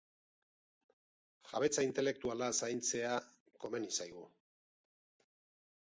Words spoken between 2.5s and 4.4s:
zaintzea komeni zaigu.